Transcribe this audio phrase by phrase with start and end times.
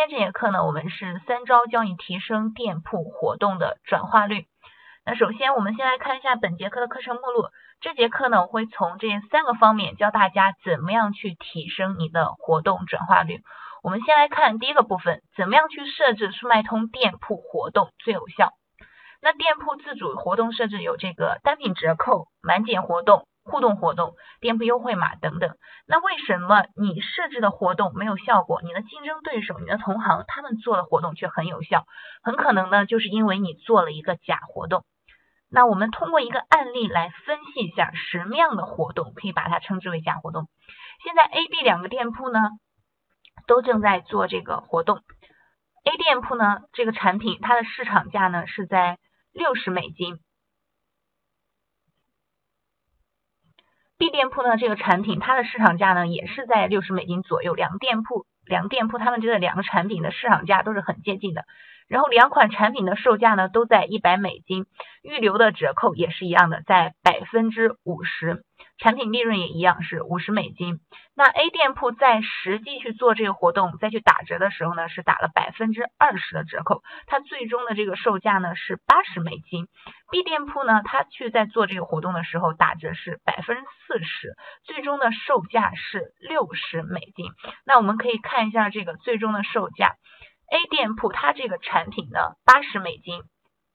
[0.00, 4.46] 今天这节课呢，我们是三招教你提升店铺活动的转化率。
[5.04, 7.50] 那首先，我们先来看一下本节课的课程目录。
[7.82, 13.42] 这节课呢，我会从这三个方面教大家怎么样去提升你的活动转化率。
[13.82, 18.52] 我们先来看第一个部分，怎么样去设置速卖通店铺活动最有效？
[19.20, 25.56] 那店铺自主活动设置有这个单品折扣、满减活动、互动活动、店铺优惠码等等。
[25.86, 28.60] 那为什么你设置的活动没有效果？
[28.62, 31.84] 你的竞争对手、你的同行他们做的活动却很有效？
[32.22, 34.84] 很可能呢，就是因为你做了一个假活动。
[35.50, 40.46] 那我们通过一个案例来分析一下什么样的活动可以把它称之为假活动。
[41.02, 42.50] 现在 A、B 两个店铺呢，
[43.48, 45.00] 都正在做这个活动。
[45.82, 48.98] A 店铺呢，这个产品它的市场价呢是在
[49.32, 50.20] 六十美金。
[54.00, 57.52] B 店铺呢，这个产品它的市场价呢也是在六十美金左右。
[57.52, 61.44] 两个店铺，两个店铺，他们这个两个产品的市场价都是很接近的。
[61.86, 64.64] 然后两款产品的售价呢都在一百美金，
[65.02, 68.42] 预留的折扣也是一样的，在百分之五十，
[68.80, 70.80] 产品利润也一样是五十美金。
[71.14, 79.68] 那 A 店铺在实际去做这个活动再去打折的时候呢，是打了百分之二十的折扣，它最终的这个售价呢是八十美金。
[80.10, 87.26] B 店铺呢，它去在做这个活动的时候打折是百分之四十，最终的售价是六十美金。
[87.66, 89.96] 那我们可以看一下这个最终的售价。
[90.50, 93.22] A 店铺它这个产品呢，八十美金，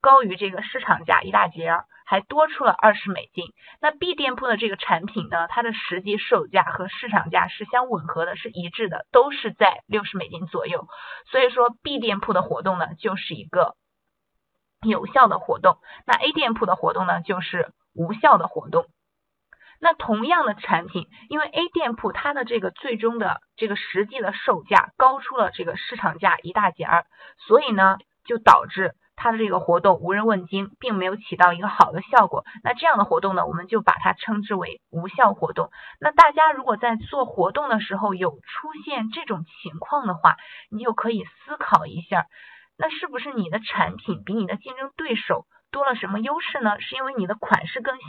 [0.01, 1.71] 高于这个市场价一大截，
[2.05, 3.45] 还多出了二十美金。
[3.81, 10.87] 那 B 店铺的这个产品呢，它的实际售价和市场价是相吻合的，是一致的，都是在六十美金左右。
[11.31, 13.75] 所以说 B 店铺的活动呢，就是一个
[14.81, 18.85] 有效的活动，那 A 店铺的活动呢，就是无效的活动。
[19.79, 27.05] 那同样的产品，因为 A 店铺它的这个最终的这个实际的售价高出了这个市场价一大截儿，
[27.47, 32.43] 所以呢，就导致它的这个活动无人问津，并没有起到一个好的效果。
[32.63, 35.69] 那这样的活动呢，我们就把它称之为无效活动。
[35.99, 40.37] 那大家如果在做活动的时候有出现这种情况的话，
[40.69, 42.25] 你就可以思考一下，
[42.77, 46.79] 那是不是你的产品比你的竞争对手多了什么优势呢？
[46.79, 48.05] 是因为你的款式更新？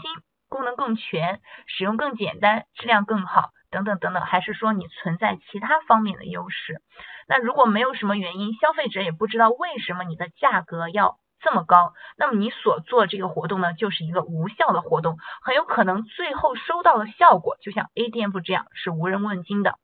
[0.49, 6.81] 功能更全，使用更简单，质量更好，等等等等，还是说你存在其他方面的优势？
[7.29, 19.75] 那如果没有什么原因，消费者也不知道为什么你的价格要这么高，那么你所做这个活动呢，就是一个无效的活动，很有可能最后收到的效果，就像 A 店铺这样，是无人问津的。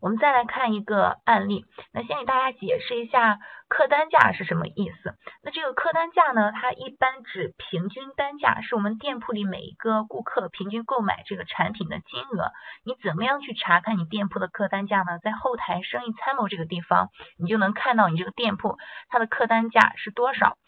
[0.00, 5.14] 我们再来看一个案例，那先给大家解释一下客单价是什么意思。
[5.42, 12.52] 那这个客单价呢，它一般指平均单价，是我们店铺里每一个顾客平均购买这个产品的金额。
[12.84, 15.18] 你怎么样去查看你店铺的客单价呢？
[15.18, 17.08] 在后台生意参谋这个地方，
[17.38, 18.76] 你就能看到你这个店铺
[19.08, 20.58] 它的客单价是多少。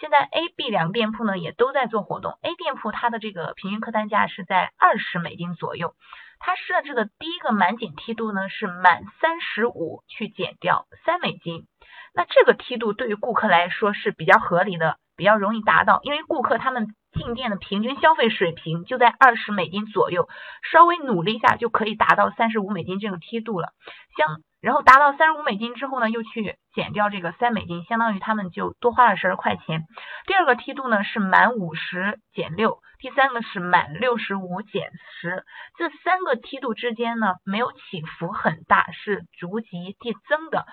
[0.00, 5.94] 现在 A、B 两个店铺呢也都在做活动，A 店铺它的这个平均客单价是在二十美金左右。
[6.40, 11.66] 它设置的第一个满减梯度呢是满三十五去减掉三美金，
[12.14, 20.28] 那这个梯度对于顾客来说是比较合理的，比较容易达到，因为顾客他们进店的平均消费水平就在二十美金左右，
[20.62, 23.68] 稍微努力一下就可以达到三十五美金这个梯度了。
[24.16, 29.84] 相然后达到三十五美金之后呢，又去减掉这个三美金，相当于他们就多花了十二块钱。
[30.26, 32.78] 第二个梯度呢是满五十减六。
[33.00, 34.90] 第三个是满六十五减
[35.20, 35.44] 十，
[35.76, 40.66] 这三个梯度之间呢没有起伏很大，是逐级递增的，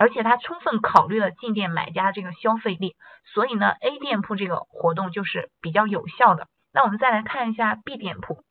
[0.00, 2.96] 而且它充分考虑了进店买家这个消费力，
[3.34, 6.48] 所以呢 A 店铺这个活动就是比较有效的。
[6.72, 8.42] 那我们再来看一下 B 店铺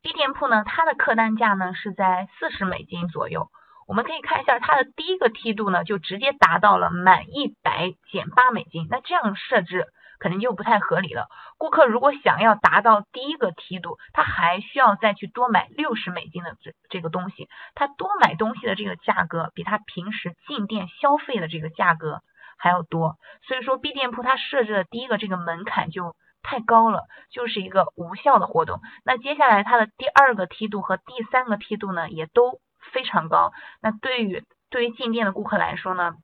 [0.00, 3.48] ，B 店铺呢它的客单价呢是在四十美金左右，
[3.88, 9.88] 我们可以看一下它的第一个梯度呢就直接达到了满一百减八美金，那这样设置。
[10.18, 11.28] 肯定就不太合理了。
[11.56, 22.20] 顾客如果想要达到第一个梯度，他还需要再去多买六十美金的这这个东西，他多买东西的这个价格比他平时进店消费的这个价格
[22.56, 23.16] 还要多。
[23.46, 28.80] 所以说 B 店铺它设置的第一个这个门槛就太高了，就是一个无效的活动。
[29.04, 32.60] 那接下来它的第二个梯度和第三个梯度呢，也都
[32.92, 33.52] 非常高。
[33.82, 36.14] 那对于对于进店的顾客来说呢？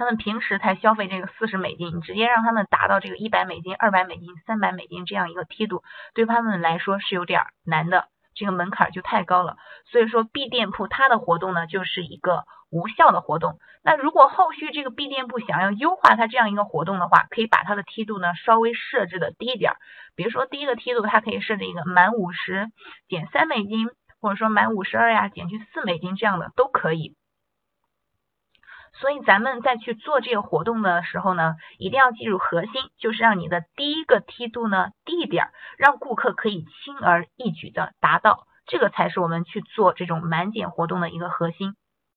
[0.00, 5.82] 他们平时才消费这个四十美金，你直接让他们达到这个一百美金、二百美金、三百美金这样一个梯度，
[6.14, 9.58] 对他们来说是有点难的，这个门槛就太高了。
[9.84, 13.58] 所以说 B 店铺它的活动呢就是一个无效的活动。
[13.84, 19.74] 那如果后续这个 B 店铺想要优化它这样一个活动的话，可以把它的梯度呢稍微设置的低一点，
[20.16, 22.68] 比如说第一个梯度它可以设置一个满五十
[23.06, 23.90] 减三美金。
[24.22, 27.16] 或者说满五十二呀减去四美金这样的都可以。
[28.92, 35.48] 所以咱们在去做这个活动的时候呢，一定要记住核心，就是让你的第一个梯度呢低一点，
[35.78, 41.74] 让顾客可以轻而易举的达到，这个才是我们去做这种满减活动的一个核心。